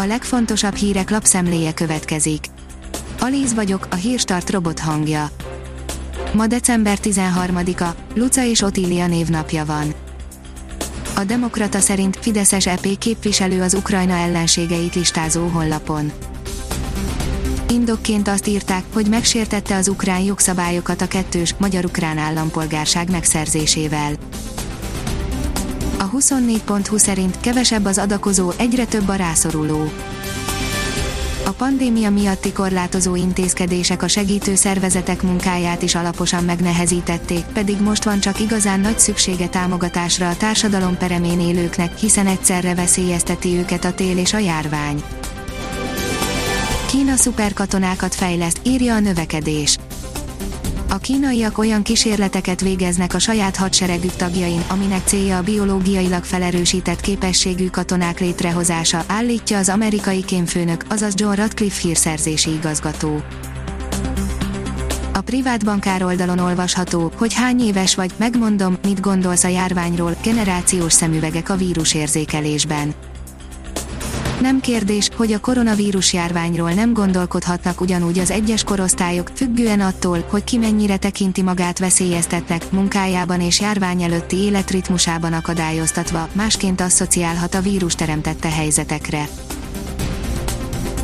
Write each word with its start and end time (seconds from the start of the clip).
A 0.00 0.04
legfontosabb 0.04 0.74
hírek 0.74 1.10
lapszemléje 1.10 1.74
következik. 1.74 2.44
Alíz 3.20 3.54
vagyok, 3.54 3.86
a 3.90 3.94
hírstart 3.94 4.50
robot 4.50 4.78
hangja. 4.78 5.30
Ma 6.32 6.46
december 6.46 6.98
13-a, 7.02 7.88
Luca 8.14 8.44
és 8.44 8.62
Otília 8.62 9.06
névnapja 9.06 9.64
van. 9.64 9.94
A 11.16 11.24
Demokrata 11.24 11.80
szerint 11.80 12.18
Fideszes 12.20 12.66
EP 12.66 12.98
képviselő 12.98 13.62
az 13.62 13.74
Ukrajna 13.74 14.14
ellenségeit 14.14 14.94
listázó 14.94 15.46
honlapon. 15.46 16.12
Indokként 17.70 18.28
azt 18.28 18.46
írták, 18.46 18.84
hogy 18.92 19.06
megsértette 19.08 19.76
az 19.76 19.88
ukrán 19.88 20.20
jogszabályokat 20.20 21.00
a 21.00 21.08
kettős 21.08 21.54
magyar-ukrán 21.58 22.18
állampolgárság 22.18 23.10
megszerzésével. 23.10 24.12
A 25.98 26.10
24.20 26.10 26.98
szerint 26.98 27.40
kevesebb 27.40 27.84
az 27.84 27.98
adakozó, 27.98 28.52
egyre 28.56 28.84
több 28.84 29.08
a 29.08 29.14
rászoruló. 29.14 29.90
A 31.46 31.50
pandémia 31.50 32.10
miatti 32.10 32.52
korlátozó 32.52 33.14
intézkedések 33.14 34.02
a 34.02 34.08
segítő 34.08 34.54
szervezetek 34.54 35.22
munkáját 35.22 35.82
is 35.82 35.94
alaposan 35.94 36.44
megnehezítették, 36.44 37.44
pedig 37.52 37.80
most 37.80 38.04
van 38.04 38.20
csak 38.20 38.40
igazán 38.40 38.80
nagy 38.80 38.98
szüksége 38.98 39.48
támogatásra 39.48 40.28
a 40.28 40.36
társadalom 40.36 40.96
peremén 40.96 41.40
élőknek, 41.40 41.96
hiszen 41.96 42.26
egyszerre 42.26 42.74
veszélyezteti 42.74 43.56
őket 43.56 43.84
a 43.84 43.94
tél 43.94 44.18
és 44.18 44.32
a 44.32 44.38
járvány. 44.38 45.02
Kína 46.86 47.16
szuperkatonákat 47.16 48.14
fejleszt, 48.14 48.60
írja 48.62 48.94
a 48.94 49.00
növekedés. 49.00 49.78
A 50.90 50.98
kínaiak 50.98 51.58
olyan 51.58 51.82
kísérleteket 51.82 52.60
végeznek 52.60 53.14
a 53.14 53.18
saját 53.18 53.56
hadseregük 53.56 54.16
tagjain, 54.16 54.64
aminek 54.68 55.06
célja 55.06 55.36
a 55.36 55.42
biológiailag 55.42 56.24
felerősített 56.24 57.00
képességű 57.00 57.66
katonák 57.66 58.20
létrehozása, 58.20 59.04
állítja 59.06 59.58
az 59.58 59.68
amerikai 59.68 60.24
kémfőnök, 60.24 60.84
azaz 60.88 61.14
John 61.16 61.34
Radcliffe 61.34 61.80
hírszerzési 61.80 62.50
igazgató. 62.50 63.22
A 65.12 65.20
privát 65.20 65.64
bankár 65.64 66.02
oldalon 66.02 66.38
olvasható, 66.38 67.12
hogy 67.16 67.34
hány 67.34 67.60
éves 67.60 67.94
vagy, 67.94 68.10
megmondom, 68.16 68.76
mit 68.82 69.00
gondolsz 69.00 69.44
a 69.44 69.48
járványról, 69.48 70.16
generációs 70.22 70.92
szemüvegek 70.92 71.48
a 71.48 71.56
vírusérzékelésben. 71.56 72.94
Nem 74.40 74.60
kérdés, 74.60 75.08
hogy 75.16 75.32
a 75.32 75.40
koronavírus 75.40 76.12
járványról 76.12 76.70
nem 76.70 76.92
gondolkodhatnak 76.92 77.80
ugyanúgy 77.80 78.18
az 78.18 78.30
egyes 78.30 78.64
korosztályok, 78.64 79.30
függően 79.34 79.80
attól, 79.80 80.24
hogy 80.30 80.44
ki 80.44 80.56
mennyire 80.56 80.96
tekinti 80.96 81.42
magát 81.42 81.78
veszélyeztetnek, 81.78 82.70
munkájában 82.70 83.40
és 83.40 83.60
járvány 83.60 84.02
előtti 84.02 84.36
életritmusában 84.36 85.32
akadályoztatva, 85.32 86.28
másként 86.32 86.80
asszociálhat 86.80 87.54
a 87.54 87.60
vírus 87.60 87.94
teremtette 87.94 88.48
helyzetekre. 88.48 89.28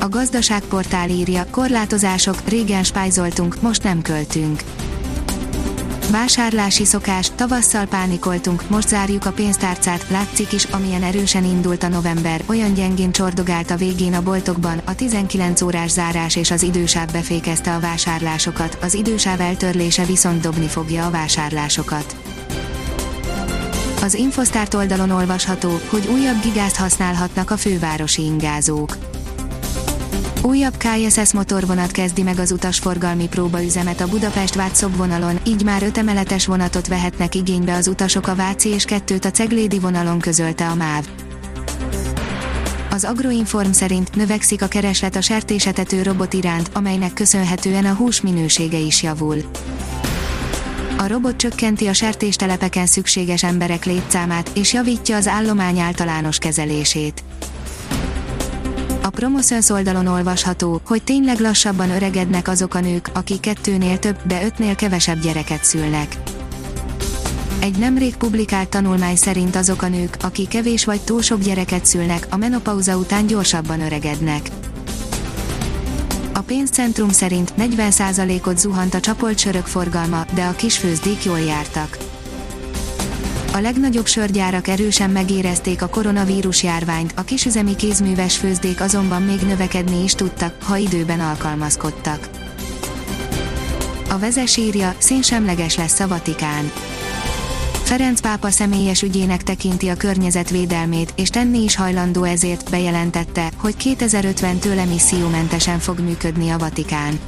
A 0.00 0.08
gazdaságportál 0.08 1.10
írja, 1.10 1.46
korlátozások, 1.50 2.42
régen 2.48 2.84
spájzoltunk, 2.84 3.60
most 3.60 3.82
nem 3.82 4.02
költünk 4.02 4.62
Vásárlási 6.10 6.84
szokás, 6.84 7.30
tavasszal 7.34 7.86
pánikoltunk, 7.86 8.68
most 8.68 8.88
zárjuk 8.88 9.24
a 9.24 9.32
pénztárcát, 9.32 10.06
látszik 10.10 10.52
is, 10.52 10.64
amilyen 10.64 11.02
erősen 11.02 11.44
indult 11.44 11.82
a 11.82 11.88
november, 11.88 12.42
olyan 12.46 12.74
gyengén 12.74 13.12
csordogált 13.12 13.70
a 13.70 13.76
végén 13.76 14.14
a 14.14 14.22
boltokban, 14.22 14.80
a 14.84 14.94
19 14.94 15.60
órás 15.60 15.90
zárás 15.90 16.36
és 16.36 16.50
az 16.50 16.62
idősáv 16.62 17.12
befékezte 17.12 17.74
a 17.74 17.80
vásárlásokat, 17.80 18.78
az 18.82 18.94
idősáv 18.94 19.40
eltörlése 19.40 20.04
viszont 20.04 20.40
dobni 20.40 20.66
fogja 20.66 21.06
a 21.06 21.10
vásárlásokat. 21.10 22.16
Az 24.02 24.14
Infosztárt 24.14 24.74
oldalon 24.74 25.10
olvasható, 25.10 25.80
hogy 25.88 26.08
újabb 26.12 26.42
gigázt 26.42 26.76
használhatnak 26.76 27.50
a 27.50 27.56
fővárosi 27.56 28.22
ingázók 28.22 28.96
Újabb 30.42 30.76
KSS 30.76 31.32
motorvonat 31.32 31.90
kezdi 31.90 32.22
meg 32.22 32.38
az 32.38 32.52
utasforgalmi 32.52 33.28
próbaüzemet 33.28 34.00
a 34.00 34.08
Budapest-Vátszok 34.08 34.96
vonalon, 34.96 35.40
így 35.46 35.64
már 35.64 35.82
öt 35.82 35.98
emeletes 35.98 36.46
vonatot 36.46 36.86
vehetnek 36.86 37.34
igénybe 37.34 37.74
az 37.74 37.88
utasok 37.88 38.26
a 38.26 38.34
Váci 38.34 38.68
és 38.68 38.84
kettőt 38.84 39.24
a 39.24 39.30
Ceglédi 39.30 39.78
vonalon 39.78 40.18
közölte 40.18 40.68
a 40.68 40.74
MÁV. 40.74 41.08
Az 42.90 43.04
Agroinform 43.04 43.70
szerint 43.70 44.14
növekszik 44.14 44.62
a 44.62 44.68
kereslet 44.68 45.16
a 45.16 45.20
sertésetető 45.20 46.02
robot 46.02 46.32
iránt, 46.32 46.70
amelynek 46.72 47.12
köszönhetően 47.12 47.84
a 47.84 47.94
hús 47.94 48.20
minősége 48.20 48.78
is 48.78 49.02
javul. 49.02 49.36
A 50.98 51.06
robot 51.06 51.36
csökkenti 51.36 51.86
a 51.86 51.92
sertéstelepeken 51.92 52.86
szükséges 52.86 53.42
emberek 53.42 53.84
létszámát, 53.84 54.50
és 54.54 54.72
javítja 54.72 55.16
az 55.16 55.26
állomány 55.26 55.78
általános 55.78 56.38
kezelését 56.38 57.22
a 59.08 59.10
Promoszöns 59.10 59.68
oldalon 59.68 60.06
olvasható, 60.06 60.80
hogy 60.86 61.02
tényleg 61.02 61.40
lassabban 61.40 61.90
öregednek 61.90 62.48
azok 62.48 62.74
a 62.74 62.80
nők, 62.80 63.10
akik 63.14 63.40
kettőnél 63.40 63.98
több, 63.98 64.16
de 64.26 64.44
ötnél 64.44 64.74
kevesebb 64.74 65.20
gyereket 65.20 65.64
szülnek. 65.64 66.16
Egy 67.60 67.78
nemrég 67.78 68.16
publikált 68.16 68.68
tanulmány 68.68 69.16
szerint 69.16 69.56
azok 69.56 69.82
a 69.82 69.88
nők, 69.88 70.16
akik 70.20 70.48
kevés 70.48 70.84
vagy 70.84 71.00
túl 71.00 71.22
sok 71.22 71.40
gyereket 71.40 71.86
szülnek, 71.86 72.26
a 72.30 72.36
menopauza 72.36 72.96
után 72.96 73.26
gyorsabban 73.26 73.80
öregednek. 73.80 74.50
A 76.34 76.40
pénzcentrum 76.40 77.10
szerint 77.10 77.52
40%-ot 77.58 78.58
zuhant 78.58 78.94
a 78.94 79.00
csapolt 79.00 79.38
sörök 79.38 79.66
forgalma, 79.66 80.24
de 80.34 80.44
a 80.44 80.52
kisfőzdék 80.52 81.24
jól 81.24 81.40
jártak 81.40 81.98
a 83.52 83.58
legnagyobb 83.58 84.06
sörgyárak 84.06 84.68
erősen 84.68 85.10
megérezték 85.10 85.82
a 85.82 85.88
koronavírus 85.88 86.62
járványt, 86.62 87.12
a 87.16 87.22
kisüzemi 87.22 87.76
kézműves 87.76 88.36
főzdék 88.36 88.80
azonban 88.80 89.22
még 89.22 89.40
növekedni 89.40 90.02
is 90.02 90.12
tudtak, 90.12 90.62
ha 90.62 90.76
időben 90.76 91.20
alkalmazkodtak. 91.20 92.28
A 94.10 94.18
vezes 94.18 94.56
írja, 94.56 94.94
szénsemleges 94.98 95.76
lesz 95.76 96.00
a 96.00 96.08
Vatikán. 96.08 96.72
Ferenc 97.82 98.20
pápa 98.20 98.50
személyes 98.50 99.02
ügyének 99.02 99.42
tekinti 99.42 99.88
a 99.88 99.96
környezetvédelmét, 99.96 101.12
és 101.16 101.28
tenni 101.30 101.62
is 101.62 101.76
hajlandó 101.76 102.24
ezért, 102.24 102.70
bejelentette, 102.70 103.50
hogy 103.56 103.74
2050-től 103.80 104.78
emissziómentesen 104.78 105.78
fog 105.78 105.98
működni 105.98 106.50
a 106.50 106.58
Vatikán. 106.58 107.18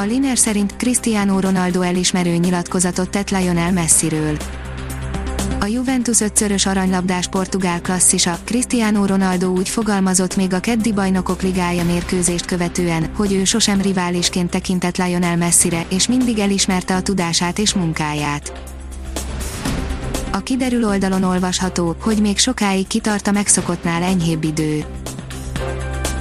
A 0.00 0.02
Liner 0.02 0.38
szerint 0.38 0.76
Cristiano 0.76 1.40
Ronaldo 1.40 1.80
elismerő 1.80 2.36
nyilatkozatot 2.36 3.10
tett 3.10 3.30
Lionel 3.30 3.72
Messiről. 3.72 4.36
A 5.60 5.64
Juventus 5.66 6.20
ötszörös 6.20 6.66
aranylabdás 6.66 7.28
portugál 7.28 7.80
klasszisa, 7.80 8.38
Cristiano 8.44 9.06
Ronaldo 9.06 9.48
úgy 9.48 9.68
fogalmazott 9.68 10.36
még 10.36 10.52
a 10.52 10.60
keddi 10.60 10.92
bajnokok 10.92 11.42
ligája 11.42 11.84
mérkőzést 11.84 12.44
követően, 12.44 13.10
hogy 13.16 13.32
ő 13.32 13.44
sosem 13.44 13.80
riválisként 13.80 14.50
tekintett 14.50 14.96
Lionel 14.96 15.36
Messire, 15.36 15.84
és 15.88 16.08
mindig 16.08 16.38
elismerte 16.38 16.94
a 16.94 17.02
tudását 17.02 17.58
és 17.58 17.74
munkáját. 17.74 18.52
A 20.32 20.38
kiderül 20.38 20.84
oldalon 20.84 21.22
olvasható, 21.22 21.96
hogy 22.00 22.20
még 22.20 22.38
sokáig 22.38 22.86
kitart 22.86 23.26
a 23.26 23.30
megszokottnál 23.32 24.02
enyhébb 24.02 24.44
idő 24.44 24.84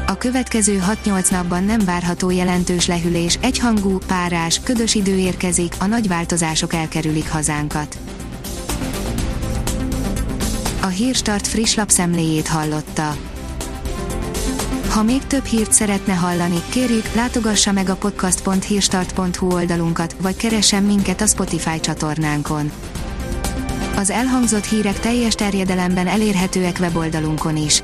a 0.09 0.17
következő 0.17 0.83
6-8 1.05 1.31
napban 1.31 1.63
nem 1.63 1.79
várható 1.85 2.29
jelentős 2.29 2.87
lehűlés, 2.87 3.37
egyhangú, 3.41 3.97
párás, 4.07 4.59
ködös 4.59 4.95
idő 4.95 5.17
érkezik, 5.17 5.73
a 5.79 5.85
nagy 5.85 6.07
változások 6.07 6.73
elkerülik 6.73 7.31
hazánkat. 7.31 7.97
A 10.81 10.85
Hírstart 10.87 11.47
friss 11.47 11.75
lapszemléjét 11.75 12.47
hallotta. 12.47 13.15
Ha 14.89 15.03
még 15.03 15.27
több 15.27 15.45
hírt 15.45 15.73
szeretne 15.73 16.13
hallani, 16.13 16.61
kérjük, 16.69 17.13
látogassa 17.13 17.71
meg 17.71 17.89
a 17.89 17.95
podcast.hírstart.hu 17.95 19.53
oldalunkat, 19.53 20.15
vagy 20.21 20.35
keressen 20.35 20.83
minket 20.83 21.21
a 21.21 21.27
Spotify 21.27 21.79
csatornánkon. 21.79 22.71
Az 23.95 24.09
elhangzott 24.09 24.65
hírek 24.65 24.99
teljes 24.99 25.35
terjedelemben 25.35 26.07
elérhetőek 26.07 26.77
weboldalunkon 26.79 27.57
is 27.57 27.83